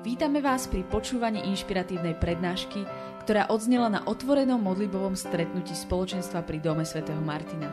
[0.00, 2.88] Vítame vás pri počúvaní inšpiratívnej prednášky,
[3.20, 7.68] ktorá odznela na otvorenom modlibovom stretnutí spoločenstva pri Dome svätého Martina.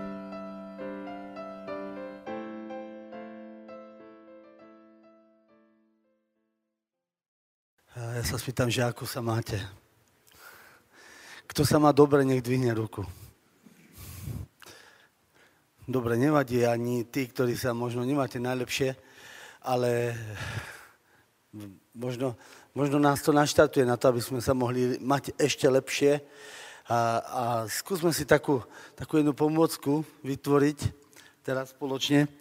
[7.96, 9.64] Ja sa spýtam, že ako sa máte.
[11.48, 13.08] Kto sa má dobre, nech dvihne ruku.
[15.88, 19.00] Dobre, nevadí ani tí, ktorí sa možno nemáte najlepšie,
[19.64, 20.12] ale
[21.98, 22.38] možno,
[22.78, 26.22] možno nás to naštartuje na to, aby sme sa mohli mať ešte lepšie.
[26.88, 28.64] A, a skúsme si takú,
[28.96, 30.80] takú jednu pomôcku vytvoriť
[31.44, 32.32] teraz spoločne,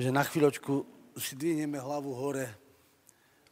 [0.00, 0.84] že na chvíľočku
[1.20, 2.48] si dvihneme hlavu hore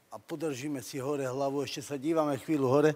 [0.09, 2.92] a podržíme si hore hlavu, ešte sa dívame chvíľu hore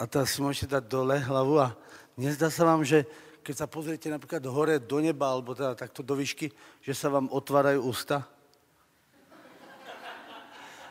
[0.00, 1.76] a teraz si môžete dať dole hlavu a
[2.16, 3.04] nezdá sa vám, že
[3.44, 7.28] keď sa pozriete napríklad hore do neba, alebo teda takto do výšky, že sa vám
[7.28, 8.24] otvárajú ústa?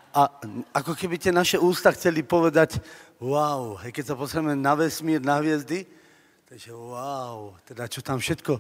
[0.10, 0.26] A
[0.74, 2.82] ako keby tie naše ústa chceli povedať,
[3.22, 5.86] wow, hej, keď sa pozrieme na vesmír, na hviezdy,
[6.50, 8.58] takže wow, teda čo tam všetko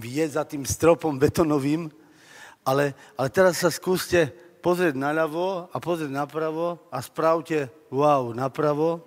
[0.00, 1.92] je za tým stropom betonovým,
[2.64, 4.32] ale, ale teraz sa skúste
[4.64, 9.04] pozrieť naľavo a pozrieť napravo a spravte wow napravo,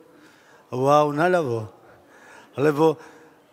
[0.69, 1.65] wow naľavo.
[2.61, 2.93] Lebo,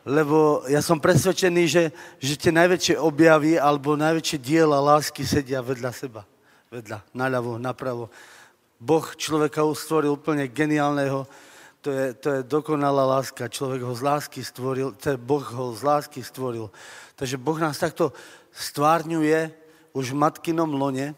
[0.05, 1.85] lebo ja som presvedčený, že,
[2.20, 6.29] že tie najväčšie objavy alebo najväčšie diela lásky sedia vedľa seba
[6.69, 8.12] vedľa, naľavo, napravo.
[8.78, 11.27] Boh človeka stvoril úplne geniálneho,
[11.83, 13.50] to je, to je dokonalá láska.
[13.50, 16.70] Človek ho z lásky stvoril, to je Boh ho z lásky stvoril.
[17.14, 18.12] Takže Boh nás takto
[18.50, 19.55] stvárňuje
[19.94, 21.14] už v matkinom lone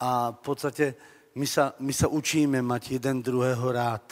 [0.00, 0.96] a v podstate
[1.34, 4.04] my sa, my sa učíme mať jeden druhého rád.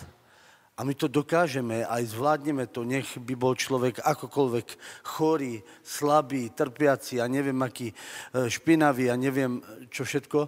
[0.78, 4.66] A my to dokážeme, aj zvládneme to, nech by bol človek akokoľvek
[5.02, 7.94] chorý, slabý, trpiaci a neviem aký, e,
[8.46, 9.58] špinavý a neviem
[9.90, 10.38] čo všetko,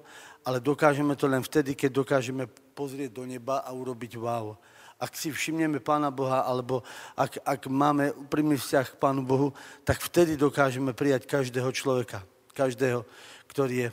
[0.47, 2.47] ale dokážeme to len vtedy, keď dokážeme
[2.79, 4.55] pozrieť do neba a urobiť wow.
[5.03, 6.87] Ak si všimneme Pána Boha, alebo
[7.19, 9.51] ak, ak máme úprimný vzťah k Pánu Bohu,
[9.83, 12.23] tak vtedy dokážeme prijať každého človeka.
[12.55, 13.03] Každého,
[13.51, 13.89] ktorý je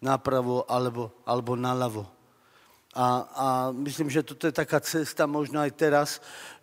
[0.00, 2.15] napravo alebo, alebo naľavo.
[2.96, 3.46] A, a
[3.76, 6.08] myslím, že toto je taká cesta možno aj teraz,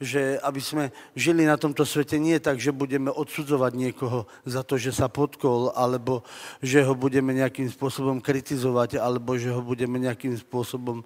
[0.02, 4.82] že aby sme žili na tomto svete nie tak, že budeme odsudzovať niekoho za to,
[4.82, 6.26] že sa potkol, alebo
[6.58, 11.06] že ho budeme nejakým spôsobom kritizovať, alebo že ho budeme nejakým spôsobom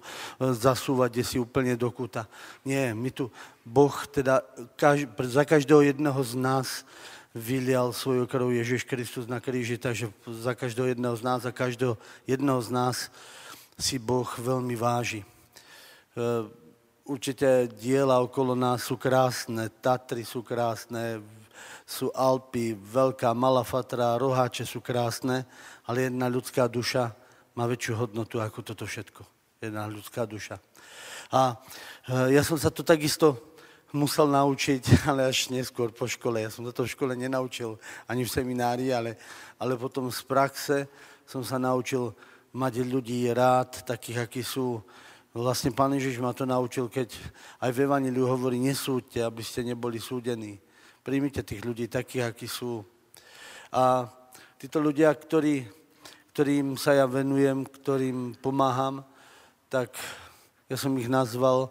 [0.56, 2.24] zasúvať, kde si úplne do kúta.
[2.64, 3.28] Nie, my tu,
[3.68, 4.40] Boh teda
[4.80, 6.88] kaž, za každého jedného z nás
[7.36, 12.00] vylial svoju krv Ježiš Kristus na kríži, takže za každého jedného z nás, za každého
[12.24, 12.96] jedného z nás
[13.78, 15.22] si Boh veľmi váži.
[15.22, 15.26] E,
[17.06, 21.22] určite diela okolo nás sú krásne, Tatry sú krásne,
[21.86, 25.46] sú Alpy, Veľká, Malá Fatra, Roháče sú krásne,
[25.86, 27.14] ale jedna ľudská duša
[27.54, 29.22] má väčšiu hodnotu ako toto všetko.
[29.62, 30.58] Jedna ľudská duša.
[31.30, 31.54] A
[32.10, 33.54] e, ja som sa to takisto
[33.94, 36.42] musel naučiť, ale až neskôr po škole.
[36.42, 37.78] Ja som to v škole nenaučil,
[38.10, 39.14] ani v seminári, ale,
[39.54, 40.90] ale potom z praxe
[41.30, 42.10] som sa naučil
[42.52, 44.80] mať ľudí rád, takých, akí sú.
[45.36, 47.12] Vlastne Pán Ježiš ma to naučil, keď
[47.60, 50.56] aj v Evangeliu hovorí, nesúďte, aby ste neboli súdení.
[51.04, 52.82] Príjmite tých ľudí takých, akí sú.
[53.72, 54.08] A
[54.56, 55.68] títo ľudia, ktorí,
[56.32, 59.04] ktorým sa ja venujem, ktorým pomáham,
[59.68, 59.92] tak
[60.68, 61.68] ja som ich nazval,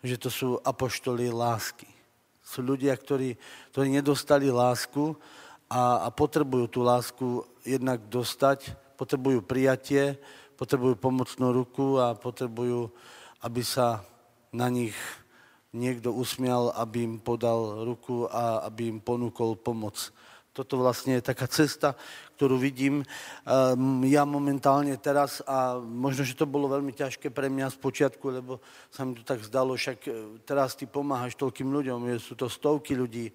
[0.00, 1.90] že to sú apoštoli lásky.
[2.40, 3.36] Sú ľudia, ktorí,
[3.74, 5.14] ktorí nedostali lásku
[5.70, 10.20] a, a potrebujú tú lásku jednak dostať, potrebujú prijatie,
[10.60, 12.92] potrebujú pomocnú ruku a potrebujú,
[13.40, 14.04] aby sa
[14.52, 14.92] na nich
[15.72, 20.12] niekto usmial, aby im podal ruku a aby im ponúkol pomoc.
[20.52, 21.94] Toto vlastne je taká cesta,
[22.34, 23.06] ktorú vidím
[23.46, 28.24] um, ja momentálne teraz a možno, že to bolo veľmi ťažké pre mňa z počiatku,
[28.28, 28.58] lebo
[28.90, 32.98] sa mi to tak zdalo, však e, teraz ty pomáhaš toľkým ľuďom, sú to stovky
[32.98, 33.30] ľudí,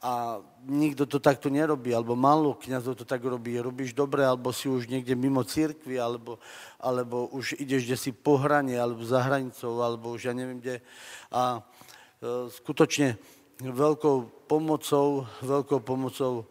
[0.00, 3.60] a nikto to takto nerobí, alebo málo kniazov to tak robí.
[3.60, 6.40] Robíš dobre, alebo si už niekde mimo církvy, alebo,
[6.80, 10.80] alebo už ideš kde si po hrane, alebo za hranicou, alebo už ja neviem kde.
[11.28, 13.20] A e, skutočne
[13.60, 16.48] veľkou pomocou, veľkou pomocou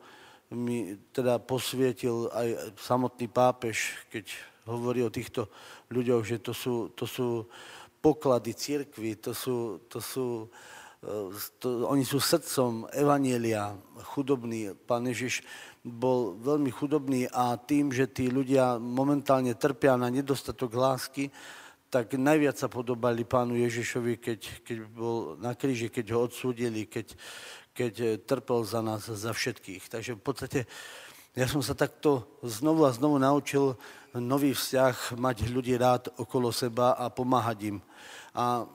[0.53, 4.29] mi teda posvietil aj samotný pápež, keď
[4.69, 5.49] hovorí o týchto
[5.89, 7.49] ľuďoch, že to sú, to sú
[7.97, 10.45] poklady církvy, to sú, to sú
[11.63, 13.71] to, oni sú srdcom Evanielia
[14.11, 14.75] chudobní.
[14.75, 15.47] Pán Ježiš
[15.79, 21.31] bol veľmi chudobný a tým, že tí ľudia momentálne trpia na nedostatok lásky,
[21.89, 27.17] tak najviac sa podobali pánu Ježišovi, keď, keď bol na kríži, keď ho odsúdili, keď,
[27.73, 27.93] keď
[28.27, 29.89] trpel za nás, za všetkých.
[29.89, 30.59] Takže v podstate
[31.33, 33.79] ja som sa takto znovu a znovu naučil
[34.13, 37.77] nový vzťah, mať ľudí rád okolo seba a pomáhať im.
[38.35, 38.67] A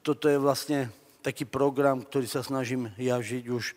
[0.00, 0.88] toto je vlastne
[1.24, 3.72] taký program, ktorý sa snažím ja žiť už,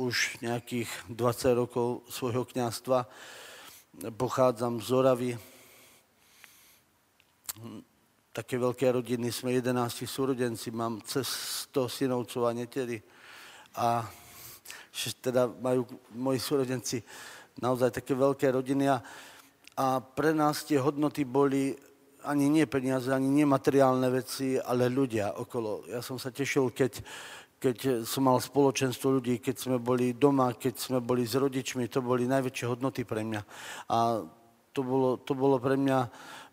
[0.00, 3.04] už nejakých 20 rokov svojho kňastva.
[4.16, 5.30] Pochádzam z Oravy,
[8.32, 11.28] také veľké rodiny, sme 11 súrodenci, mám cez
[11.68, 12.96] 100 synovcov a netedy.
[13.76, 14.08] A
[15.20, 15.84] teda majú
[16.16, 17.04] moji súrodenci
[17.60, 19.04] naozaj také veľké rodiny a,
[19.76, 21.76] a pre nás tie hodnoty boli
[22.24, 25.88] ani nie peniaze, ani nie materiálne veci, ale ľudia okolo.
[25.88, 27.00] Ja som sa tešil, keď,
[27.56, 32.04] keď som mal spoločenstvo ľudí, keď sme boli doma, keď sme boli s rodičmi, to
[32.04, 33.42] boli najväčšie hodnoty pre mňa.
[33.92, 34.24] A
[34.70, 35.98] to bolo, to bolo pre mňa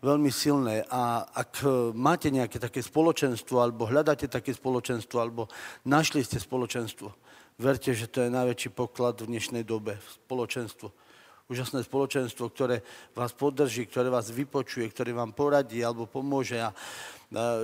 [0.02, 0.82] veľmi silné.
[0.90, 1.62] A ak
[1.94, 5.46] máte nejaké také spoločenstvo, alebo hľadáte také spoločenstvo, alebo
[5.86, 7.14] našli ste spoločenstvo,
[7.58, 11.07] verte, že to je najväčší poklad v dnešnej dobe, spoločenstvo.
[11.48, 12.84] Úžasné spoločenstvo, ktoré
[13.16, 16.60] vás podrží, ktoré vás vypočuje, ktoré vám poradí alebo pomôže.
[16.60, 16.76] A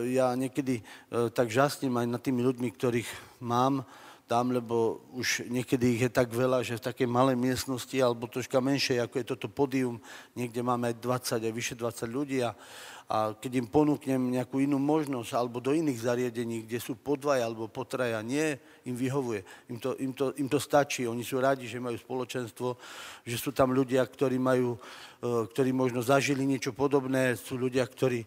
[0.09, 0.83] ja niekedy e,
[1.29, 3.11] tak žasním aj nad tými ľuďmi, ktorých
[3.45, 3.85] mám,
[4.25, 8.57] tam, lebo už niekedy ich je tak veľa, že v takej malej miestnosti alebo troška
[8.57, 10.01] menšej, ako je toto podium,
[10.33, 12.57] niekde máme 20 aj vyše 20 ľudí a,
[13.05, 17.45] a keď im ponúknem nejakú inú možnosť alebo do iných zariadení, kde sú po dvaja
[17.45, 18.57] alebo po traja, nie,
[18.89, 19.45] im vyhovuje.
[19.69, 21.05] Im to, im, to, im to stačí.
[21.05, 22.81] Oni sú radi, že majú spoločenstvo,
[23.29, 24.81] že sú tam ľudia, ktorí majú,
[25.21, 28.25] e, ktorí možno zažili niečo podobné, sú ľudia, ktorí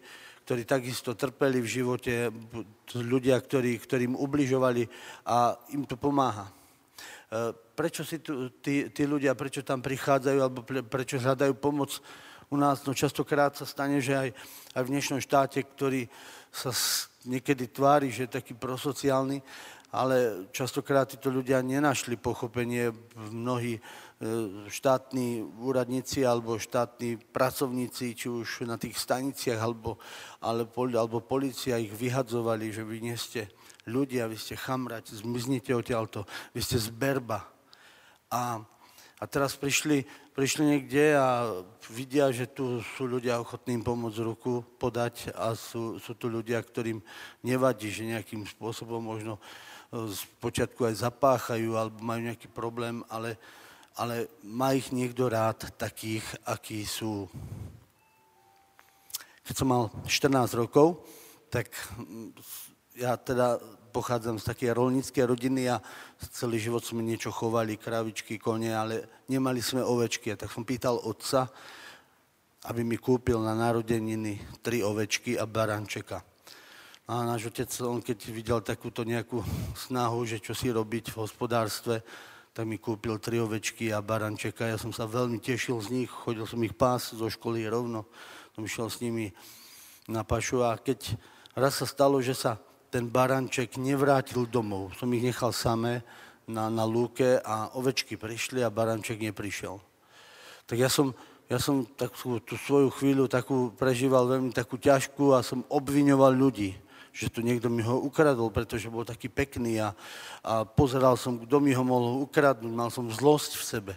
[0.47, 2.31] ktorí takisto trpeli v živote,
[2.95, 4.87] ľudia, ktorí, ktorým ubližovali
[5.27, 6.47] a im to pomáha.
[6.47, 11.99] E, prečo si tu, tí, tí ľudia, prečo tam prichádzajú alebo prečo hľadajú pomoc
[12.47, 12.79] u nás?
[12.87, 14.29] No častokrát sa stane, že aj,
[14.71, 16.07] aj v dnešnom štáte, ktorý
[16.47, 16.71] sa
[17.27, 19.43] niekedy tvári, že je taký prosociálny,
[19.91, 23.79] ale častokrát títo ľudia nenašli pochopenie v mnohých
[24.17, 30.01] E, štátni úradníci alebo štátni pracovníci, či už na tých staniciach alebo,
[30.41, 33.45] alebo, alebo policia ich vyhadzovali, že vy nie ste
[33.85, 37.45] ľudia, vy ste chamrať, zmiznite odtiaľto, vy ste zberba.
[38.33, 38.57] A,
[39.21, 40.01] a teraz prišli,
[40.33, 41.53] prišli niekde a
[41.85, 46.57] vidia, že tu sú ľudia ochotní im pomôcť ruku podať a sú, sú tu ľudia,
[46.57, 47.05] ktorým
[47.45, 49.45] nevadí, že nejakým spôsobom možno z
[50.43, 53.39] počiatku aj zapáchajú alebo majú nejaký problém, ale
[53.97, 57.25] ale má ich niekto rád takých, akí sú.
[59.41, 61.01] Keď som mal 14 rokov,
[61.49, 62.29] tak mm,
[63.01, 63.57] ja teda
[63.89, 65.81] pochádzam z takej rolníckej rodiny a
[66.29, 70.37] celý život sme niečo chovali, kravičky, kone, ale nemali sme ovečky.
[70.37, 71.49] A tak som pýtal otca,
[72.69, 76.21] aby mi kúpil na narodeniny tri ovečky a barančeka.
[77.07, 79.39] A náš otec, on keď videl takúto nejakú
[79.79, 82.03] snahu, že čo si robiť v hospodárstve,
[82.51, 84.67] tak mi kúpil tri ovečky a barančeka.
[84.67, 88.03] Ja som sa veľmi tešil z nich, chodil som ich pás zo školy rovno,
[88.51, 89.31] som išiel s nimi
[90.11, 91.15] na pašu a keď
[91.55, 92.59] raz sa stalo, že sa
[92.91, 96.03] ten baranček nevrátil domov, som ich nechal samé
[96.43, 99.79] na, na lúke a ovečky prišli a baranček neprišiel.
[100.67, 101.15] Tak ja som,
[101.47, 106.75] ja som takú, tú svoju chvíľu takú prežíval veľmi takú ťažkú a som obviňoval ľudí
[107.17, 109.97] že tu niekto mi ho ukradol, pretože bol taký pekný a,
[110.45, 113.93] a pozeral som, kto mi ho mohol ukradnúť, mal som zlosť v sebe.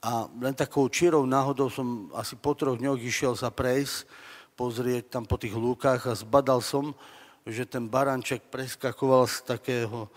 [0.00, 4.08] A len takou čírou náhodou som asi po troch dňoch išiel sa prejsť,
[4.56, 6.96] pozrieť tam po tých lúkach a zbadal som,
[7.44, 10.08] že ten baranček preskakoval z takého,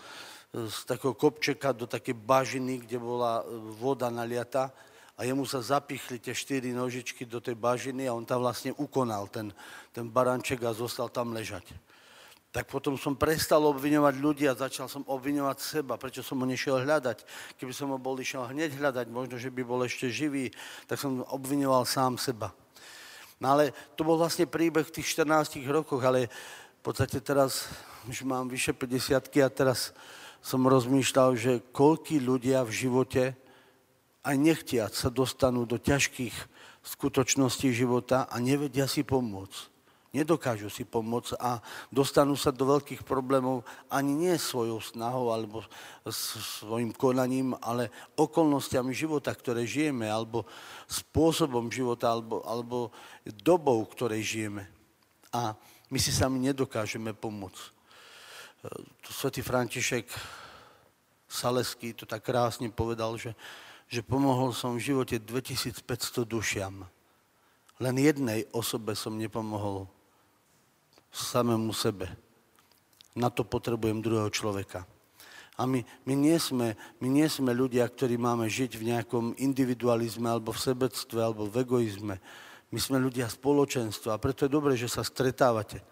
[0.48, 3.44] z takého kopčeka do takej bažiny, kde bola
[3.76, 4.72] voda naliata
[5.16, 9.28] a jemu sa zapichli tie štyri nožičky do tej bažiny a on tam vlastne ukonal
[9.28, 9.52] ten,
[9.92, 11.68] ten baranček a zostal tam ležať.
[12.52, 16.84] Tak potom som prestal obviňovať ľudí a začal som obviňovať seba, prečo som ho nešiel
[16.84, 17.24] hľadať.
[17.56, 20.52] Keby som ho bol išiel hneď hľadať, možno, že by bol ešte živý,
[20.84, 22.52] tak som obviňoval sám seba.
[23.40, 27.72] No ale to bol vlastne príbeh v tých 14 rokoch, ale v podstate teraz
[28.04, 29.96] už mám vyše 50 a teraz
[30.44, 33.32] som rozmýšľal, že koľký ľudia v živote
[34.22, 36.34] aj nechtiac sa dostanú do ťažkých
[36.82, 39.70] skutočností života a nevedia si pomôcť.
[40.12, 41.56] Nedokážu si pomôcť a
[41.88, 45.64] dostanú sa do veľkých problémov ani nie svojou snahou alebo
[46.04, 47.88] svojim konaním, ale
[48.20, 50.44] okolnostiami života, ktoré žijeme, alebo
[50.84, 52.92] spôsobom života, alebo, alebo
[53.24, 54.68] dobou, ktorej žijeme.
[55.32, 55.56] A
[55.88, 57.64] my si sami nedokážeme pomôcť.
[59.08, 60.12] Svetý František
[61.24, 63.32] Saleský to tak krásne povedal, že
[63.92, 65.84] že pomohol som v živote 2500
[66.24, 66.88] dušiam.
[67.76, 69.84] Len jednej osobe som nepomohol
[71.12, 72.08] samému sebe.
[73.12, 74.88] Na to potrebujem druhého človeka.
[75.60, 76.72] A my, my, nie sme,
[77.04, 81.60] my nie sme ľudia, ktorí máme žiť v nejakom individualizme, alebo v sebectve, alebo v
[81.60, 82.16] egoizme.
[82.72, 85.84] My sme ľudia spoločenstva a preto je dobré, že sa stretávate.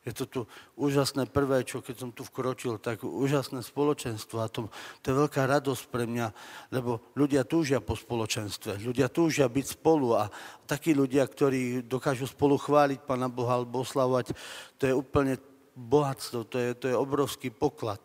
[0.00, 0.40] Je to tu
[0.80, 4.72] úžasné prvé, čo keď som tu vkročil, tak úžasné spoločenstvo a to,
[5.04, 6.32] to je veľká radosť pre mňa,
[6.72, 10.32] lebo ľudia túžia po spoločenstve, ľudia túžia byť spolu a
[10.64, 14.32] takí ľudia, ktorí dokážu spolu chváliť Pána Boha alebo oslavovať,
[14.80, 15.36] to je úplne
[15.76, 18.00] bohatstvo, to je, to je obrovský poklad.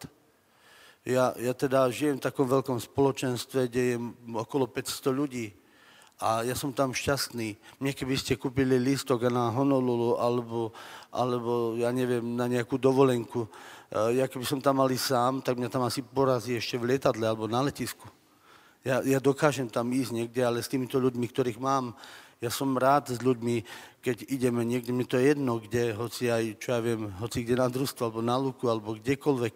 [1.07, 3.97] Ja, ja teda žijem v takom veľkom spoločenstve, kde je
[4.35, 5.47] okolo 500 ľudí
[6.15, 7.59] a ja som tam šťastný.
[7.83, 10.71] Mne keby ste kúpili lístok na Honolulu alebo,
[11.11, 13.43] alebo ja neviem, na nejakú dovolenku,
[13.91, 17.27] eh, ja keby som tam mali sám, tak mňa tam asi porazí ešte v lietadle
[17.27, 18.07] alebo na letisku.
[18.85, 21.97] Ja, ja dokážem tam ísť niekde, ale s týmito ľuďmi, ktorých mám,
[22.37, 23.65] ja som rád s ľuďmi,
[24.05, 27.57] keď ideme niekde, mi to je jedno, kde, hoci aj, čo ja viem, hoci kde
[27.57, 29.55] na družstvo, alebo na luku, alebo kdekoľvek,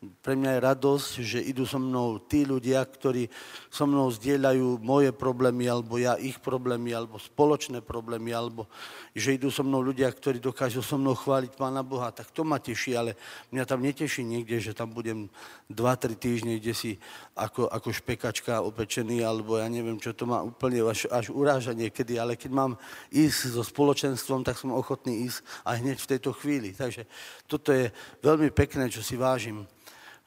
[0.00, 3.28] pre mňa je radosť, že idú so mnou tí ľudia, ktorí
[3.68, 8.64] so mnou zdieľajú moje problémy, alebo ja ich problémy, alebo spoločné problémy, alebo
[9.12, 12.08] že idú so mnou ľudia, ktorí dokážu so mnou chváliť Pána Boha.
[12.16, 13.12] Tak to ma teší, ale
[13.52, 15.28] mňa tam neteší niekde, že tam budem
[15.68, 16.96] 2-3 týždne, kde si
[17.36, 22.16] ako, ako špekačka opečený, alebo ja neviem, čo to má úplne až, až uráža niekedy,
[22.16, 22.72] ale keď mám
[23.12, 26.72] ísť so spoločenstvom, tak som ochotný ísť aj hneď v tejto chvíli.
[26.72, 27.04] Takže
[27.44, 27.92] toto je
[28.24, 29.68] veľmi pekné, čo si vážim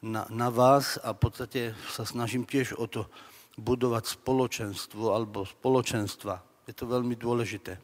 [0.04, 3.08] na, na vás a v podstate sa snažím tiež o to
[3.56, 6.44] budovať spoločenstvo alebo spoločenstva.
[6.68, 7.80] Je to veľmi dôležité.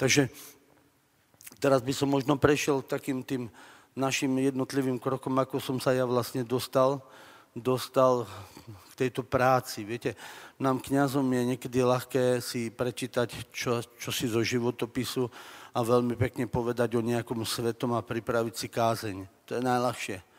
[0.00, 0.32] Takže
[1.60, 3.52] teraz by som možno prešiel takým tým
[3.92, 7.04] našim jednotlivým krokom, ako som sa ja vlastne dostal,
[7.52, 8.24] dostal
[8.96, 9.84] k tejto práci.
[9.84, 10.16] Viete,
[10.56, 15.28] nám kňazom je niekedy ľahké si prečítať čo, čo si zo životopisu
[15.76, 19.16] a veľmi pekne povedať o nejakom svetom a pripraviť si kázeň.
[19.44, 20.31] To je najľahšie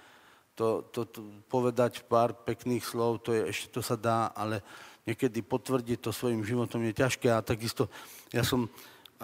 [0.54, 1.20] to, to, to
[1.50, 4.62] povedať pár pekných slov, to, je, ešte to sa dá, ale
[5.04, 7.90] niekedy potvrdiť to svojim životom je ťažké a takisto
[8.32, 8.70] ja som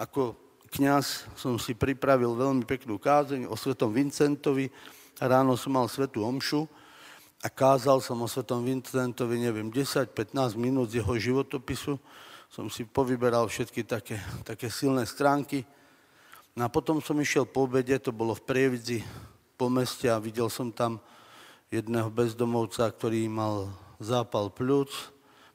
[0.00, 0.36] ako
[0.70, 4.70] kňaz som si pripravil veľmi peknú kázeň o svetom Vincentovi.
[5.18, 6.64] Ráno som mal svetú omšu
[7.42, 11.98] a kázal som o svetom Vincentovi, neviem, 10-15 minút z jeho životopisu.
[12.48, 15.66] Som si povyberal všetky také, také silné stránky.
[16.54, 18.98] No a potom som išiel po obede, to bolo v Prievidzi
[19.54, 20.98] po meste a videl som tam
[21.70, 23.70] jedného bezdomovca, ktorý mal
[24.02, 24.90] zápal pľúc,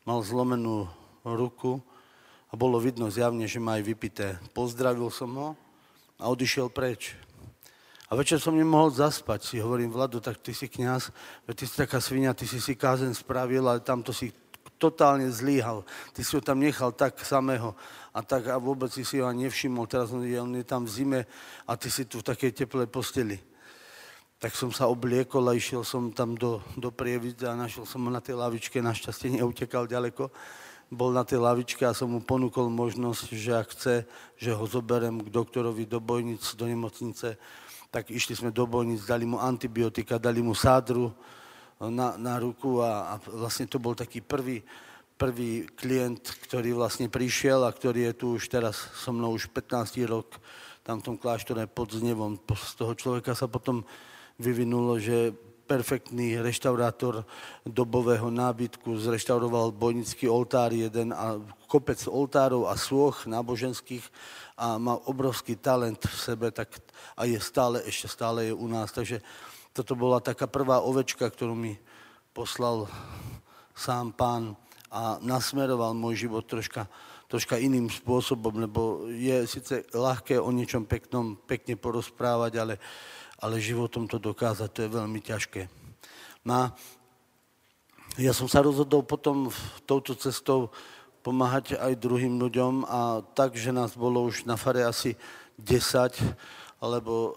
[0.08, 0.88] mal zlomenú
[1.28, 1.84] ruku
[2.48, 4.28] a bolo vidno zjavne, že má aj vypité.
[4.56, 5.50] Pozdravil som ho
[6.16, 7.20] a odišiel preč.
[8.08, 9.44] A večer som nemohol zaspať.
[9.44, 11.12] Si hovorím, Vlado, tak ty si kňaz,
[11.52, 14.32] ty si taká svinia, ty si si kázen spravil, ale tamto si
[14.80, 15.84] totálne zlíhal.
[16.16, 17.76] Ty si ho tam nechal tak samého
[18.16, 19.84] a tak a vôbec si si ho ani nevšimol.
[19.84, 21.22] Teraz on je, on je tam v zime
[21.68, 23.36] a ty si tu v takej teplej posteli
[24.46, 28.14] tak som sa obliekol a išiel som tam do, do Prievidze a našiel som ho
[28.14, 30.30] na tej lavičke, našťastie neutekal ďaleko.
[30.94, 34.06] Bol na tej lavičke a som mu ponúkol možnosť, že ak chce,
[34.38, 37.42] že ho zoberem k doktorovi do bojnic, do nemocnice,
[37.90, 41.10] tak išli sme do bojnic, dali mu antibiotika, dali mu sádru
[41.82, 44.62] na, na ruku a, a vlastne to bol taký prvý,
[45.18, 50.06] prvý klient, ktorý vlastne prišiel a ktorý je tu už teraz so mnou už 15
[50.06, 50.38] rok
[50.86, 52.38] tam v tom kláštore pod znevom.
[52.54, 53.82] Z toho človeka sa potom
[54.40, 55.34] vyvinulo, že
[55.66, 57.26] perfektný reštaurátor
[57.66, 64.06] dobového nábytku zreštauroval bojnický oltár jeden a kopec oltárov a sôch náboženských
[64.56, 66.70] a má obrovský talent v sebe tak
[67.18, 68.94] a je stále, ešte stále je u nás.
[68.94, 69.26] Takže
[69.74, 71.76] toto bola taká prvá ovečka, ktorú mi
[72.32, 72.86] poslal
[73.74, 74.54] sám pán
[74.94, 76.88] a nasmeroval môj život troška,
[77.26, 82.76] troška iným spôsobom, lebo je síce ľahké o niečom peknom, pekne porozprávať, ale
[83.46, 85.68] ale životom to dokázať, to je veľmi ťažké.
[86.48, 86.72] No
[88.16, 89.52] ja som sa rozhodol potom
[89.84, 90.72] touto cestou
[91.20, 95.18] pomáhať aj druhým ľuďom a tak, že nás bolo už na fare asi
[95.60, 96.16] 10,
[96.80, 97.36] alebo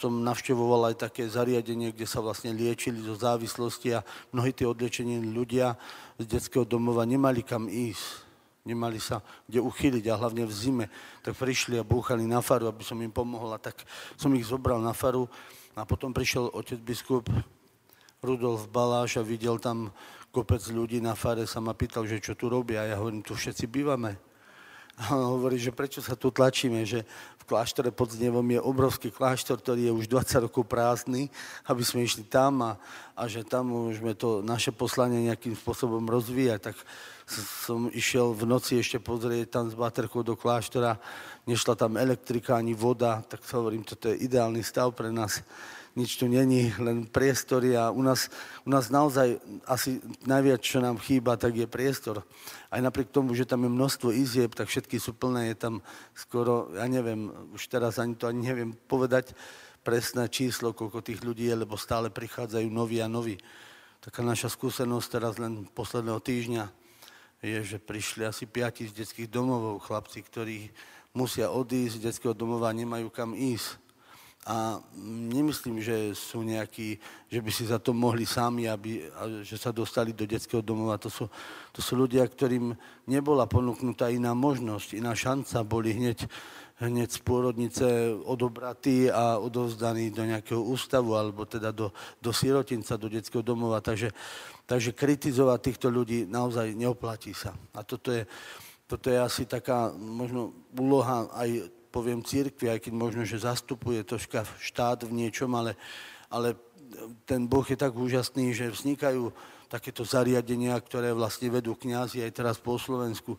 [0.00, 5.20] som navštevoval aj také zariadenie, kde sa vlastne liečili zo závislosti a mnohí tí odliečení
[5.20, 5.76] ľudia
[6.16, 8.29] z detského domova nemali kam ísť
[8.70, 9.18] nemali sa
[9.50, 10.86] kde uchyliť a hlavne v zime,
[11.26, 13.82] tak prišli a búchali na faru, aby som im pomohol a tak
[14.14, 15.26] som ich zobral na faru
[15.74, 17.26] a potom prišiel otec biskup
[18.22, 19.90] Rudolf Baláš a videl tam
[20.30, 23.34] kopec ľudí na fare, sa ma pýtal, že čo tu robia a ja hovorím, tu
[23.34, 24.14] všetci bývame.
[25.00, 27.08] A on hovorí, že prečo sa tu tlačíme, že
[27.50, 31.26] kláštore pod Znevom je obrovský kláštor, ktorý je už 20 rokov prázdny,
[31.66, 32.78] aby sme išli tam a,
[33.18, 36.70] a že tam môžeme to naše poslanie nejakým spôsobom rozvíjať.
[36.70, 36.76] Tak
[37.66, 40.94] som išiel v noci ešte pozrieť tam s baterkou do kláštora,
[41.50, 45.42] nešla tam elektrika ani voda, tak hovorím, toto je ideálny stav pre nás.
[45.98, 48.30] Nič tu není, len priestory a u nás,
[48.62, 52.22] u nás naozaj asi najviac, čo nám chýba, tak je priestor.
[52.70, 55.74] Aj napriek tomu, že tam je množstvo izieb, tak všetky sú plné, je tam
[56.14, 59.34] skoro, ja neviem, už teraz ani to ani neviem povedať
[59.80, 63.40] presné číslo, koľko tých ľudí je, lebo stále prichádzajú noví a noví.
[64.00, 66.64] Taká naša skúsenosť teraz len posledného týždňa
[67.40, 70.68] je, že prišli asi piati z detských domovov chlapci, ktorí
[71.16, 73.89] musia odísť z detského domova a nemajú kam ísť.
[74.48, 74.80] A
[75.28, 76.96] nemyslím, že sú nejakí,
[77.28, 79.04] že by si za to mohli sami, aby,
[79.44, 80.96] že sa dostali do detského domova.
[80.96, 81.28] To sú,
[81.76, 82.72] to sú ľudia, ktorým
[83.04, 85.60] nebola ponúknutá iná možnosť, iná šanca.
[85.60, 86.24] Boli hneď,
[86.80, 87.84] hneď z pôrodnice
[88.24, 93.84] odobratí a odovzdaní do nejakého ústavu alebo teda do, do sirotinca, do detského domova.
[93.84, 94.08] Takže,
[94.64, 97.52] takže kritizovať týchto ľudí naozaj neoplatí sa.
[97.76, 98.24] A toto je,
[98.88, 104.46] toto je asi taká možno úloha aj poviem církvi, aj keď možno, že zastupuje troška
[104.62, 105.74] štát v niečom, ale,
[106.30, 106.54] ale
[107.26, 109.34] ten Boh je tak úžasný, že vznikajú
[109.70, 113.38] takéto zariadenia, ktoré vlastne vedú kňazi aj teraz po Slovensku.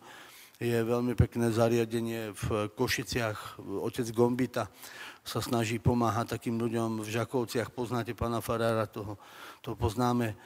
[0.62, 4.70] Je veľmi pekné zariadenie v Košiciach, otec Gombita
[5.26, 7.74] sa snaží pomáhať takým ľuďom v Žakovciach.
[7.74, 9.18] Poznáte pána Farára, toho,
[9.66, 10.38] toho poznáme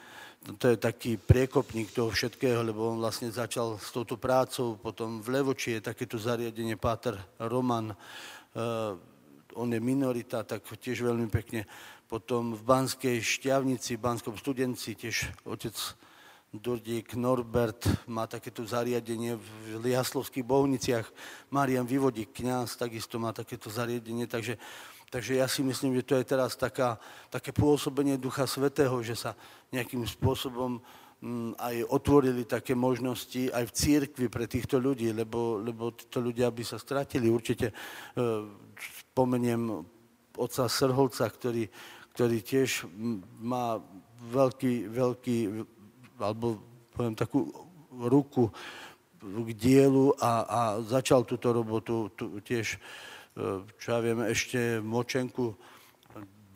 [0.54, 5.34] to je taký priekopník toho všetkého, lebo on vlastne začal s touto prácou, potom v
[5.34, 8.94] Levoči je takéto zariadenie Páter Roman, uh,
[9.58, 11.66] on je minorita, tak tiež veľmi pekne.
[12.06, 15.74] Potom v Banskej šťavnici, v Banskom studenci tiež otec
[16.54, 19.48] Durdík Norbert má takéto zariadenie v
[19.82, 21.06] Liaslovských bohniciach.
[21.50, 24.54] Marian Vyvodík, kňaz, takisto má takéto zariadenie, takže
[25.06, 26.98] Takže ja si myslím, že to je teraz taká,
[27.30, 29.38] také pôsobenie Ducha Svetého, že sa
[29.70, 30.82] nejakým spôsobom
[31.22, 36.50] mm, aj otvorili také možnosti aj v církvi pre týchto ľudí, lebo, lebo títo ľudia
[36.50, 37.30] by sa stratili.
[37.30, 37.74] Určite e,
[39.14, 39.86] spomeniem
[40.36, 41.70] oca Srholca, ktorý,
[42.12, 42.90] ktorý tiež
[43.38, 43.78] má
[44.26, 45.36] veľký, veľký,
[46.18, 46.60] alebo
[46.92, 47.46] poviem takú
[47.92, 48.50] ruku
[49.22, 52.76] k dielu a, a začal túto robotu tu, tiež
[53.76, 55.52] čo ja viem, ešte Močenku,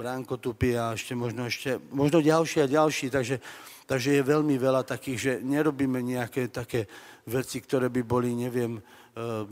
[0.01, 3.37] Bránko Tupy a ešte možno ešte, možno ďalší a ďalší, takže,
[3.85, 6.89] takže je veľmi veľa takých, že nerobíme nejaké také
[7.29, 8.83] veci, ktoré by boli, neviem, e,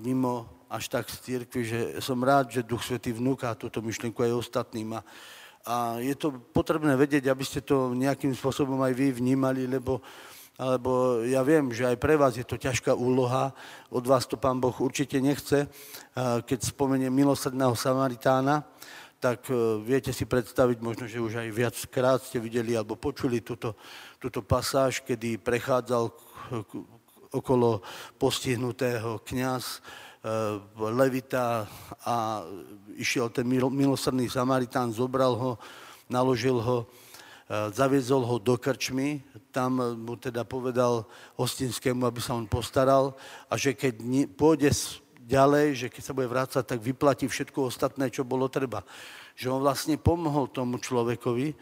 [0.00, 4.40] mimo až tak z církvy, že som rád, že Duch Svetý vnúka túto myšlienku aj
[4.40, 4.96] ostatným.
[4.96, 5.00] A,
[5.68, 10.00] a je to potrebné vedieť, aby ste to nejakým spôsobom aj vy vnímali, lebo
[10.59, 13.55] alebo ja viem, že aj pre vás je to ťažká úloha,
[13.94, 15.71] od vás to pán Boh určite nechce.
[16.18, 18.66] Keď spomeniem milosrdného Samaritána,
[19.18, 23.75] tak e, viete si predstaviť, možno, že už aj viackrát ste videli alebo počuli túto,
[24.23, 26.11] túto pasáž, kedy prechádzal
[27.38, 27.83] okolo
[28.14, 29.79] postihnutého kniaz,
[30.23, 30.31] e,
[30.79, 31.66] levita
[32.07, 32.47] a
[32.94, 35.53] išiel ten milosrdný Samaritán, zobral ho,
[36.07, 36.87] naložil ho,
[37.48, 41.08] zaviezol ho do krčmy, tam mu teda povedal
[41.40, 43.16] Hostinskému, aby sa on postaral
[43.48, 44.04] a že keď
[44.37, 44.68] pôjde
[45.28, 48.84] ďalej, že keď sa bude vrácať, tak vyplatí všetko ostatné, čo bolo treba.
[49.37, 51.52] Že on vlastne pomohol tomu človekovi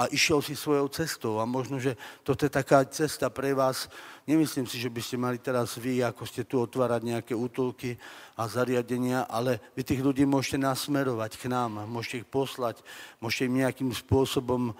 [0.00, 1.42] a išiel si svojou cestou.
[1.42, 3.90] A možno, že toto je taká cesta pre vás.
[4.24, 7.98] Nemyslím si, že by ste mali teraz vy, ako ste tu otvárať nejaké útulky
[8.38, 12.80] a zariadenia, ale vy tých ľudí môžete nasmerovať k nám, môžete ich poslať,
[13.18, 14.72] môžete im nejakým spôsobom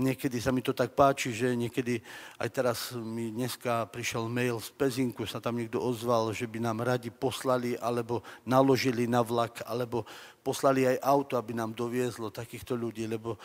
[0.00, 2.00] Niekedy sa mi to tak páči, že niekedy,
[2.40, 6.80] aj teraz mi dneska prišiel mail z Pezinku, sa tam niekto ozval, že by nám
[6.80, 10.08] radi poslali, alebo naložili na vlak, alebo
[10.40, 13.36] poslali aj auto, aby nám doviezlo takýchto ľudí, lebo,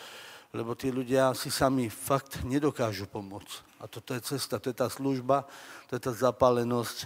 [0.56, 3.76] lebo tí ľudia si sami fakt nedokážu pomôcť.
[3.76, 5.44] A toto je cesta, to je tá služba,
[5.92, 7.04] to je tá zapálenosť,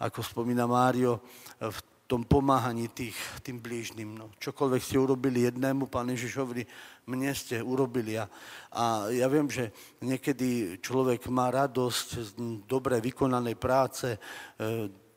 [0.00, 1.20] ako spomína Mário,
[1.60, 4.14] v tom pomáhaní tých, tým blížnym.
[4.14, 4.30] No.
[4.38, 6.62] Čokoľvek ste urobili jednému, pán Ježiš hovorí,
[7.06, 8.14] mne ste urobili.
[8.14, 8.30] A,
[8.70, 12.30] a ja viem, že niekedy človek má radosť z
[12.66, 14.18] dobre vykonanej práce e,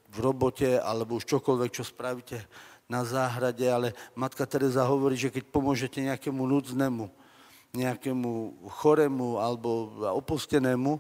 [0.10, 2.42] v robote, alebo už čokoľvek, čo spravíte
[2.90, 7.06] na záhrade, ale matka Teresa hovorí, že keď pomôžete nejakému núdznému,
[7.70, 10.98] nejakému chorému alebo opustenému,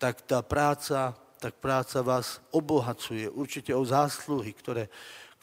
[0.00, 4.88] tak tá práca, tak práca vás obohacuje určite o zásluhy, ktoré,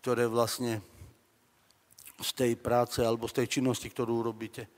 [0.04, 0.84] ktoré vlastne
[2.20, 4.72] z tej práce alebo z tej činnosti, ktorú urobíte, e,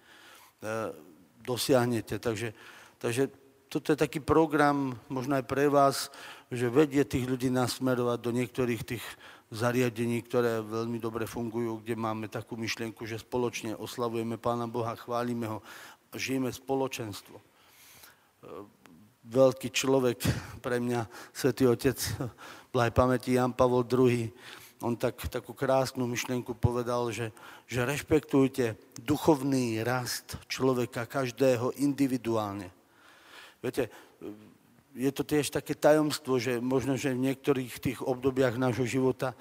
[1.42, 2.22] dosiahnete.
[2.22, 2.54] Takže,
[3.02, 3.34] takže
[3.66, 6.14] toto je taký program, možno aj pre vás,
[6.54, 9.06] že vedie tých ľudí nasmerovať do niektorých tých
[9.50, 15.50] zariadení, ktoré veľmi dobre fungujú, kde máme takú myšlienku, že spoločne oslavujeme Pána Boha, chválime
[15.50, 15.66] ho,
[16.14, 17.42] žijeme spoločenstvo.
[17.42, 17.44] E,
[19.26, 20.22] veľký človek
[20.62, 21.98] pre mňa, Svetý Otec,
[22.70, 24.30] blahej pamäti Jan Pavol II,
[24.84, 27.32] on tak, takú krásnu myšlienku povedal, že,
[27.68, 32.68] že rešpektujte duchovný rast človeka, každého individuálne.
[33.64, 33.88] Viete,
[34.96, 39.36] je to tiež také tajomstvo, že možno, že v niektorých tých obdobiach nášho života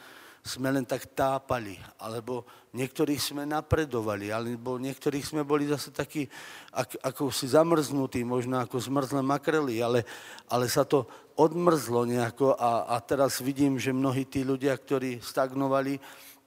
[0.44, 2.44] sme len tak tápali, alebo
[2.76, 6.28] niektorých sme napredovali, alebo niektorých sme boli zase takí,
[6.68, 10.04] ak, ako si zamrznutí, možno ako zmrzlé makrely, ale,
[10.52, 11.08] ale sa to
[11.40, 15.96] odmrzlo nejako a, a teraz vidím, že mnohí tí ľudia, ktorí stagnovali,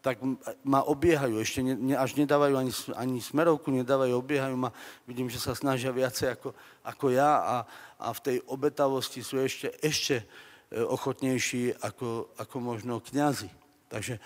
[0.05, 0.21] tak
[0.62, 4.69] ma obiehajú, ešte ne, ne, až nedávajú ani, ani smerovku, nedávajú, obiehajú ma,
[5.10, 6.53] vidím, že sa snažia viacej ako,
[6.86, 7.55] ako ja a,
[7.97, 10.21] a v tej obetavosti sú ešte, ešte
[10.69, 13.66] e, ochotnejší ako, ako možno kňazi.
[13.88, 14.19] Takže,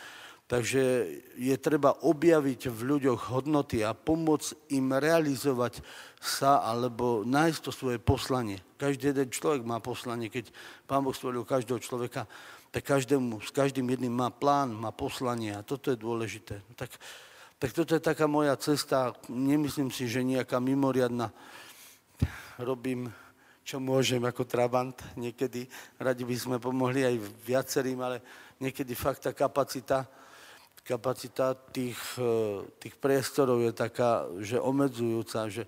[0.49, 0.81] takže
[1.37, 5.85] je treba objaviť v ľuďoch hodnoty a pomôcť im realizovať
[6.21, 8.61] sa alebo nájsť to svoje poslanie.
[8.77, 10.33] Každý jeden človek má poslanie.
[10.33, 10.49] Keď
[10.89, 12.25] Pán Boh stvoril každého človeka,
[12.71, 16.63] tak každému, s každým jedným má plán, má poslanie a toto je dôležité.
[16.79, 16.89] Tak,
[17.59, 19.11] tak toto je taká moja cesta.
[19.27, 21.35] Nemyslím si, že nejaká mimoriadna.
[22.57, 23.11] Robím
[23.71, 25.63] čo môžem ako Trabant niekedy.
[25.95, 27.15] Radi by sme pomohli aj
[27.47, 28.19] viacerým, ale
[28.59, 30.03] niekedy fakt tá kapacita,
[30.83, 35.63] kapacita tých, e, tých priestorov je taká, že obmedzujúca, že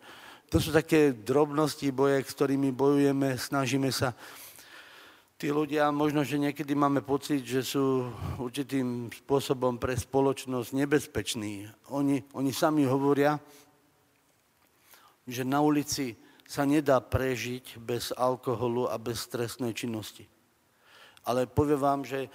[0.51, 4.11] to sú také drobnosti boje, s ktorými bojujeme, snažíme sa.
[5.39, 11.71] Tí ľudia, možno, že niekedy máme pocit, že sú určitým spôsobom pre spoločnosť nebezpeční.
[11.87, 13.39] Oni, oni sami hovoria,
[15.23, 20.27] že na ulici sa nedá prežiť bez alkoholu a bez stresnej činnosti.
[21.23, 22.29] Ale poviem vám, že e,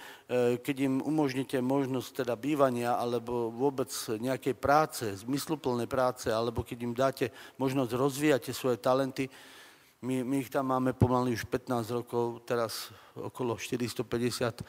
[0.57, 6.93] keď im umožníte možnosť teda bývania alebo vôbec nejakej práce, zmysluplnej práce, alebo keď im
[6.97, 7.29] dáte
[7.61, 9.29] možnosť rozvíjať svoje talenty,
[10.01, 14.65] my, my ich tam máme pomaly už 15 rokov, teraz okolo 450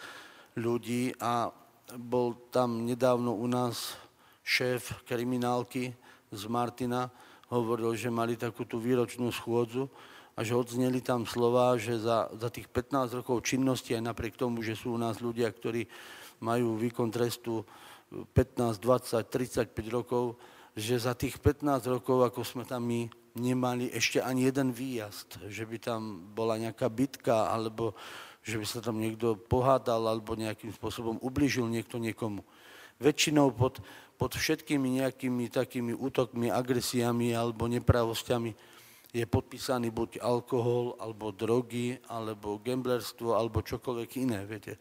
[0.61, 1.49] ľudí a
[1.97, 3.97] bol tam nedávno u nás
[4.45, 5.95] šéf kriminálky
[6.29, 7.09] z Martina,
[7.51, 9.91] hovoril, že mali takú tú výročnú schôdzu
[10.39, 14.63] a že odzneli tam slova, že za, za tých 15 rokov činnosti, aj napriek tomu,
[14.63, 15.91] že sú u nás ľudia, ktorí
[16.41, 17.67] majú výkon trestu
[18.11, 20.39] 15, 20, 35 rokov,
[20.79, 25.63] že za tých 15 rokov, ako sme tam my, nemali ešte ani jeden výjazd, že
[25.67, 26.01] by tam
[26.35, 27.95] bola nejaká bitka, alebo
[28.41, 32.43] že by sa tam niekto pohádal, alebo nejakým spôsobom ubližil niekto niekomu.
[32.99, 33.79] Väčšinou pod,
[34.21, 38.53] pod všetkými nejakými takými útokmi, agresiami alebo nepravostiami
[39.11, 44.79] je podpísaný buď alkohol, alebo drogy, alebo gamblerstvo, alebo čokoľvek iné, viete.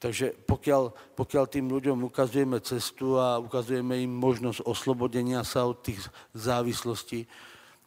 [0.00, 6.00] Takže pokiaľ, pokiaľ tým ľuďom ukazujeme cestu a ukazujeme im možnosť oslobodenia sa od tých
[6.32, 7.28] závislostí,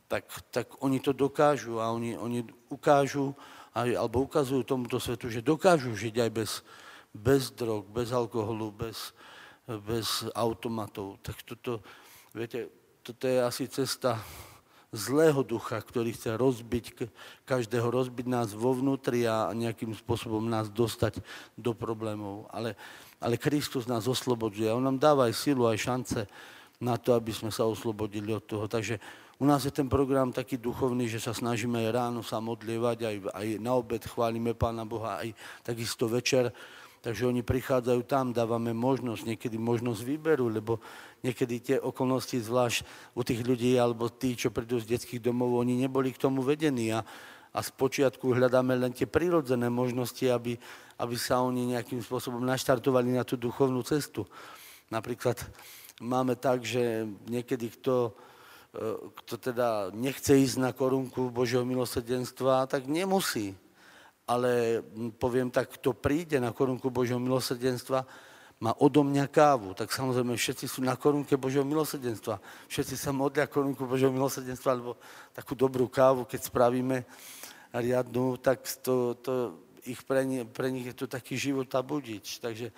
[0.07, 3.33] tak, tak oni to dokážu a oni, oni ukážu,
[3.73, 6.51] alebo ukazujú tomuto svetu, že dokážu žiť aj bez,
[7.11, 9.09] bez drog, bez alkoholu, bez,
[9.67, 11.19] bez automatov.
[11.23, 11.79] Tak toto,
[12.35, 12.67] viete,
[13.03, 14.19] toto je asi cesta,
[14.93, 17.09] zlého ducha, ktorý chce rozbiť
[17.49, 21.17] každého, rozbiť nás vo vnútri a nejakým spôsobom nás dostať
[21.57, 22.45] do problémov.
[22.53, 22.77] Ale,
[23.17, 24.69] ale Kristus nás oslobodzuje.
[24.69, 26.21] On nám dáva aj silu, aj šance
[26.77, 28.69] na to, aby sme sa oslobodili od toho.
[28.69, 29.01] Takže
[29.41, 33.15] u nás je ten program taký duchovný, že sa snažíme aj ráno sa modlievať, aj,
[33.33, 35.33] aj na obed chválime Pána Boha, aj
[35.65, 36.53] takisto večer
[37.03, 40.79] Takže oni prichádzajú tam, dávame možnosť, niekedy možnosť výberu, lebo
[41.19, 45.83] niekedy tie okolnosti, zvlášť u tých ľudí, alebo tí, čo prídu z detských domov, oni
[45.83, 47.03] neboli k tomu vedení a,
[47.51, 50.55] a z počiatku hľadáme len tie prirodzené možnosti, aby,
[50.95, 54.23] aby sa oni nejakým spôsobom naštartovali na tú duchovnú cestu.
[54.87, 55.43] Napríklad
[55.99, 58.15] máme tak, že niekedy kto,
[58.71, 63.59] e, kto teda nechce ísť na korunku Božieho milosrdenstva, tak nemusí
[64.23, 64.81] ale
[65.19, 68.07] poviem tak, kto príde na korunku Božieho milosrdenstva,
[68.63, 72.39] má odo mňa kávu, tak samozrejme všetci sú na korunke Božieho milosrdenstva.
[72.71, 74.95] Všetci sa modlia korunku Božieho milosrdenstva, alebo
[75.35, 77.03] takú dobrú kávu, keď spravíme
[77.75, 79.33] riadnu, tak to, to
[79.83, 82.39] ich pre, pre nich je to taký život a budič.
[82.39, 82.71] Takže,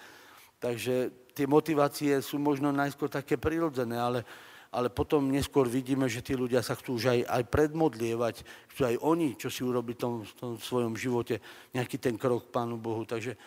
[0.58, 4.26] takže tie motivácie sú možno najskôr také prirodzené, ale
[4.72, 8.36] ale potom neskôr vidíme, že tí ľudia sa chcú už aj, aj predmodlievať,
[8.74, 11.40] chcú aj oni, čo si urobiť v tom, tom svojom živote,
[11.72, 13.08] nejaký ten krok Pánu Bohu.
[13.08, 13.40] Takže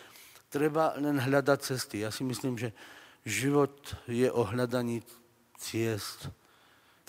[0.49, 2.01] treba len hľadať cesty.
[2.01, 2.73] Ja si myslím, že
[3.27, 3.77] život
[4.09, 5.05] je o hľadaní
[5.59, 6.31] ciest.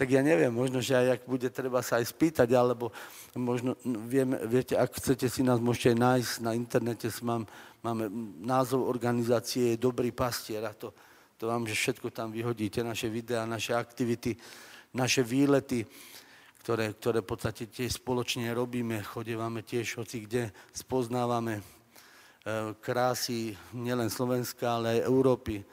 [0.01, 2.89] Tak ja neviem, možno, že aj ak bude treba sa aj spýtať, alebo
[3.37, 7.45] možno, no, vieme, viete, ak chcete si nás, môžete aj nájsť na internete, mám,
[7.85, 8.09] máme
[8.41, 10.97] názov organizácie Dobrý pastier a to,
[11.41, 14.37] to vám, že všetko tam vyhodíte, naše videá, naše aktivity,
[14.93, 15.89] naše výlety,
[16.61, 21.63] ktoré, ktoré v podstate tiež spoločne robíme, chodevame tiež hoci kde, spoznávame e,
[22.85, 25.65] krásy nielen Slovenska, ale aj Európy.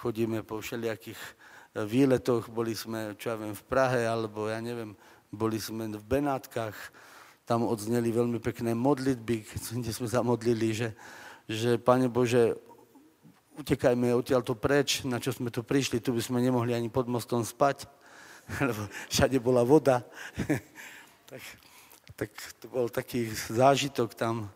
[0.00, 1.30] Chodíme po všelijakých e,
[1.84, 4.96] výletoch, boli sme, čo ja viem, v Prahe, alebo ja neviem,
[5.28, 6.72] boli sme v Benátkach,
[7.44, 9.36] tam odzneli veľmi pekné modlitby,
[9.84, 10.96] kde sme sa modlili, že,
[11.44, 12.56] že Pane Bože,
[13.60, 17.44] utekajme odtiaľto preč, na čo sme tu prišli, tu by sme nemohli ani pod mostom
[17.44, 17.84] spať,
[18.66, 20.00] lebo všade bola voda.
[21.30, 21.42] tak,
[22.16, 24.48] tak to bol taký zážitok tam.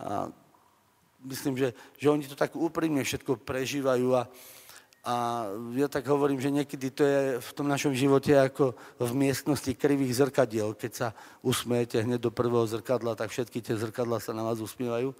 [0.00, 0.32] A
[1.28, 1.68] myslím, že,
[2.00, 4.22] že oni to tak úprimne všetko prežívajú a,
[5.04, 5.14] a
[5.76, 10.24] ja tak hovorím, že niekedy to je v tom našom živote ako v miestnosti krivých
[10.24, 10.72] zrkadiel.
[10.74, 11.08] Keď sa
[11.44, 15.14] usmiete hneď do prvého zrkadla, tak všetky tie zrkadla sa na vás usmievajú.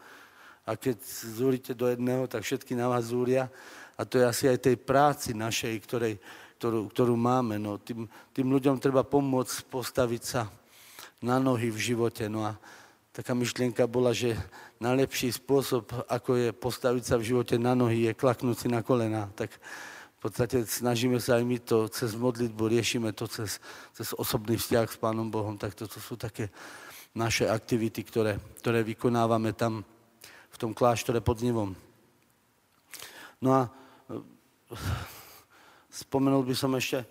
[0.62, 3.50] A keď zúrite do jedného, tak všetky na vás zúria.
[3.98, 6.14] A to je asi aj tej práci našej, ktorej,
[6.62, 7.58] ktorú, ktorú máme.
[7.58, 10.46] No, tým, tým ľuďom treba pomôcť postaviť sa
[11.18, 12.30] na nohy v živote.
[12.30, 12.54] No a
[13.10, 14.38] taká myšlienka bola, že
[14.78, 19.30] najlepší spôsob, ako je postaviť sa v živote na nohy, je klaknúť si na kolena.
[19.34, 19.50] Tak
[20.22, 23.58] v podstate snažíme sa aj my to cez modlitbu, riešime to cez,
[23.98, 25.58] cez osobný vzťah s Pánom Bohom.
[25.58, 26.54] Tak toto sú také
[27.10, 29.82] naše aktivity, ktoré, ktoré vykonávame tam
[30.52, 31.72] v tom kláštore pod Znivom.
[33.40, 33.70] No a e,
[36.04, 37.02] spomenul by som ešte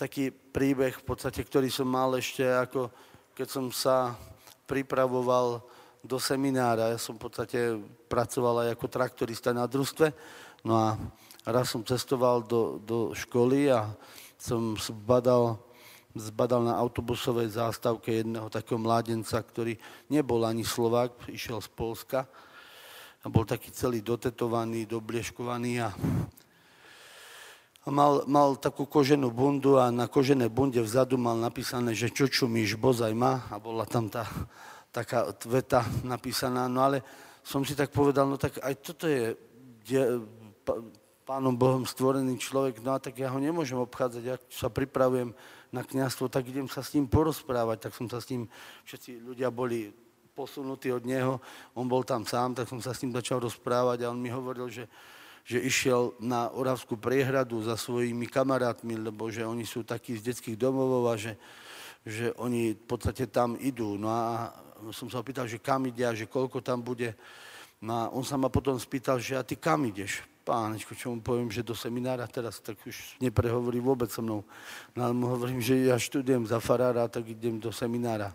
[0.00, 2.88] taký príbeh, v podstate, ktorý som mal ešte ako
[3.36, 4.16] keď som sa
[4.64, 5.60] pripravoval
[6.00, 6.96] do seminára.
[6.96, 7.76] Ja som v podstate
[8.08, 10.08] pracoval aj ako traktorista na družstve.
[10.64, 10.96] No a
[11.44, 13.92] raz som cestoval do, do školy a
[14.40, 15.60] som zbadal,
[16.16, 19.76] zbadal na autobusovej zástavke jedného takého mládenca, ktorý
[20.08, 22.26] nebol ani Slovák, išiel z Polska
[23.22, 25.88] a bol taký celý dotetovaný, doblieškovaný a
[27.90, 32.74] mal, mal takú koženú bundu a na kožené bunde vzadu mal napísané, že čo čumíš,
[32.74, 33.46] bozaj ma?
[33.50, 34.26] A bola tam tá
[34.90, 37.04] taká veta napísaná, no ale
[37.44, 39.36] som si tak povedal, no tak aj toto je
[39.84, 40.24] de,
[41.26, 45.36] pánom Bohom stvorený človek, no a tak ja ho nemôžem obchádzať, ja sa pripravujem
[45.76, 48.48] na kniazstvo, tak idem sa s ním porozprávať, tak som sa s ním,
[48.88, 49.92] všetci ľudia boli
[50.32, 51.36] posunutí od neho,
[51.76, 54.68] on bol tam sám, tak som sa s ním začal rozprávať a on mi hovoril,
[54.68, 54.88] že,
[55.44, 60.56] že išiel na Oravskú priehradu za svojimi kamarátmi, lebo že oni sú takí z detských
[60.56, 61.36] domovov a že,
[62.04, 63.96] že oni v podstate tam idú.
[63.96, 64.52] No a
[64.92, 67.16] som sa opýtal, že kam ide a že koľko tam bude.
[67.80, 70.20] No a on sa ma potom spýtal, že a ty kam ideš?
[70.46, 74.46] Pánečko, čo mu poviem, že do seminára teraz, tak už neprehovorí vôbec so mnou.
[74.94, 78.30] No ale mu hovorím, že ja študujem za farára, tak idem do seminára.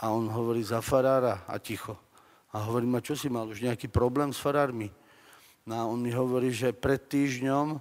[0.00, 1.92] A on hovorí za farára a ticho.
[2.56, 4.88] A hovorím, a čo si mal, už nejaký problém s farármi?
[5.68, 7.78] No a on mi hovorí, že pred týždňom e,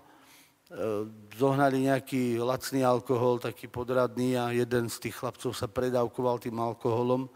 [1.40, 7.32] zohnali nejaký lacný alkohol, taký podradný a jeden z tých chlapcov sa predávkoval tým alkoholom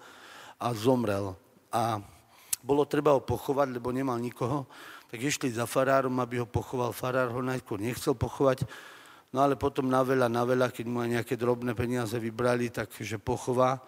[0.59, 1.31] a zomrel.
[1.71, 2.03] A
[2.59, 4.67] bolo treba ho pochovať, lebo nemal nikoho,
[5.09, 6.93] tak išli za farárom, aby ho pochoval.
[6.93, 8.61] Farár ho najskôr nechcel pochovať,
[9.33, 13.17] no ale potom na veľa, na veľa, keď mu aj nejaké drobné peniaze vybrali, takže
[13.17, 13.81] pochová.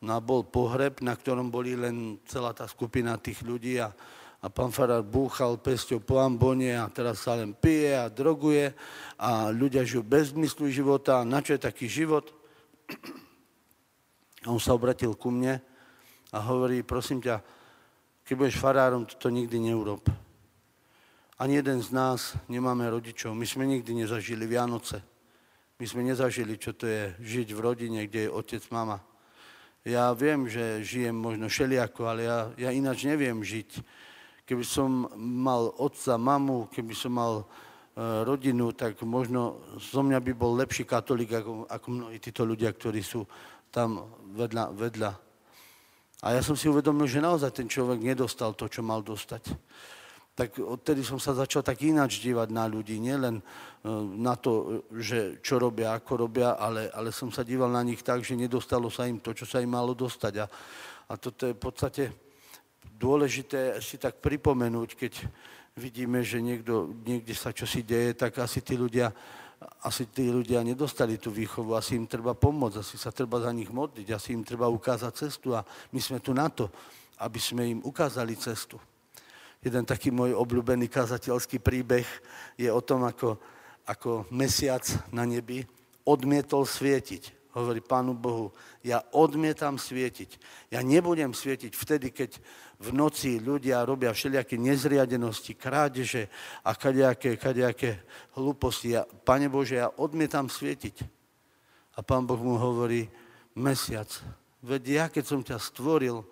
[0.00, 3.92] No a bol pohreb, na ktorom boli len celá tá skupina tých ľudí a,
[4.40, 8.72] a pán farár búchal pesťou po ambone a teraz sa len pije a droguje
[9.20, 11.20] a ľudia žijú bez zmyslu života.
[11.28, 12.32] Na čo je taký život?
[14.40, 15.60] A on sa obratil ku mne
[16.32, 17.44] a hovorí, prosím ťa,
[18.24, 20.29] keď budeš farárom, to nikdy neurob.
[21.40, 23.32] Ani jeden z nás nemáme rodičov.
[23.32, 25.00] My sme nikdy nezažili Vianoce.
[25.80, 29.00] My sme nezažili, čo to je žiť v rodine, kde je otec, mama.
[29.80, 33.80] Ja viem, že žijem možno šeliako, ale ja, ja ináč neviem žiť.
[34.44, 37.44] Keby som mal otca, mamu, keby som mal e,
[38.28, 43.00] rodinu, tak možno zo mňa by bol lepší katolík ako, ako mnohí títo ľudia, ktorí
[43.00, 43.24] sú
[43.72, 45.12] tam vedľa, vedľa
[46.20, 49.56] a ja som si uvedomil, že naozaj ten človek nedostal to, čo mal dostať.
[50.40, 53.44] Tak odtedy som sa začal tak ináč dívať na ľudí, nielen e,
[54.16, 58.24] na to, že čo robia, ako robia, ale, ale som sa díval na nich tak,
[58.24, 60.34] že nedostalo sa im to, čo sa im malo dostať.
[60.40, 60.46] A,
[61.12, 62.02] a toto je v podstate
[62.96, 65.12] dôležité si tak pripomenúť, keď
[65.76, 69.12] vidíme, že niekto, niekde sa čosi deje, tak asi tí ľudia
[69.84, 73.68] asi tí ľudia nedostali tú výchovu, asi im treba pomôcť, asi sa treba za nich
[73.68, 75.60] modliť, asi im treba ukázať cestu a
[75.92, 76.72] my sme tu na to,
[77.20, 78.80] aby sme im ukázali cestu.
[79.60, 82.08] Jeden taký môj obľúbený kazateľský príbeh
[82.56, 83.36] je o tom, ako,
[83.84, 85.68] ako mesiac na nebi
[86.08, 88.54] odmietol svietiť hovorí Pánu Bohu,
[88.86, 90.38] ja odmietam svietiť.
[90.70, 92.38] Ja nebudem svietiť vtedy, keď
[92.78, 96.30] v noci ľudia robia všelijaké nezriadenosti, krádeže
[96.62, 98.06] a kadejaké, kadejaké
[98.38, 98.94] hlúposti.
[98.94, 101.02] Ja, Pane Bože, ja odmietam svietiť.
[101.98, 103.10] A Pán Boh mu hovorí,
[103.58, 104.08] mesiac,
[104.62, 106.22] veď ja, keď som ťa stvoril,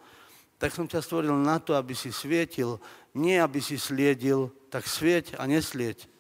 [0.59, 2.83] tak som ťa stvoril na to, aby si svietil,
[3.15, 6.11] nie aby si sliedil, tak svieť a neslieť.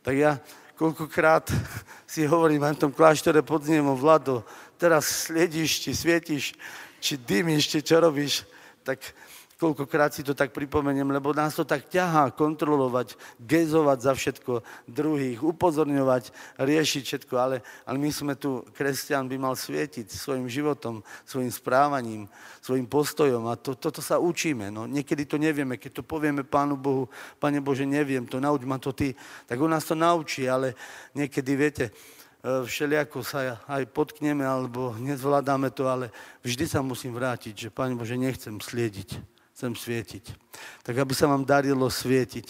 [0.00, 0.40] Tak ja
[0.80, 1.52] koľkokrát
[2.12, 4.42] si hovorím aj v tom kláštore pod zniemom, Vlado,
[4.80, 6.56] teraz sliedíš, či svietiš,
[7.04, 8.48] či dymíš, či čo robíš,
[8.80, 9.04] tak
[9.60, 15.44] koľkokrát si to tak pripomeniem, lebo nás to tak ťahá kontrolovať, gezovať za všetko druhých,
[15.44, 21.52] upozorňovať, riešiť všetko, ale, ale my sme tu, kresťan by mal svietiť svojim životom, svojim
[21.52, 22.24] správaním,
[22.64, 23.52] svojim postojom.
[23.52, 24.72] A to, toto sa učíme.
[24.72, 28.80] No, niekedy to nevieme, keď to povieme Pánu Bohu, Pane Bože, neviem to, nauč ma
[28.80, 29.12] to Ty,
[29.44, 30.72] tak on nás to naučí, ale
[31.12, 31.84] niekedy, viete,
[32.40, 36.08] e, všelijako sa aj potkneme, alebo nezvládame to, ale
[36.40, 40.24] vždy sa musím vrátiť, že Pane Bože, nechcem sliediť chcem svietiť.
[40.80, 42.48] Tak aby sa vám darilo svietiť.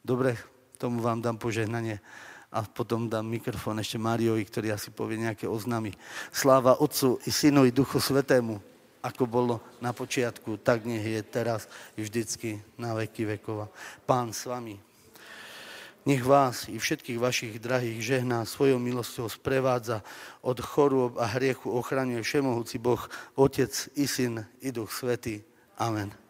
[0.00, 0.40] Dobre,
[0.80, 2.00] tomu vám dám požehnanie
[2.48, 5.92] a potom dám mikrofón ešte Mariovi, ktorý asi povie nejaké oznamy.
[6.32, 8.56] Sláva Otcu i Synu i Duchu Svetému,
[9.04, 11.68] ako bolo na počiatku, tak nech je teraz
[12.00, 13.68] i vždycky na veky vekova.
[14.08, 14.80] Pán s vami.
[16.08, 20.00] Nech vás i všetkých vašich drahých žehná svojou milosťou sprevádza
[20.40, 23.04] od chorôb a hriechu ochraňuje Všemohúci Boh,
[23.36, 25.44] Otec i Syn i Duch Svetý.
[25.76, 26.29] Amen.